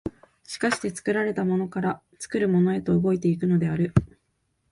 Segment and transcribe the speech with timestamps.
[0.47, 3.93] 而して作られたものから作るものへと動いて行くのである。